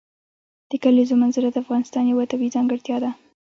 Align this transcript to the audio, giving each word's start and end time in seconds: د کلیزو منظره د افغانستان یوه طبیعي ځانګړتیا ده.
د 0.69 0.71
کلیزو 0.83 1.15
منظره 1.21 1.49
د 1.51 1.57
افغانستان 1.63 2.03
یوه 2.07 2.29
طبیعي 2.31 2.53
ځانګړتیا 2.55 2.97
ده. 3.03 3.11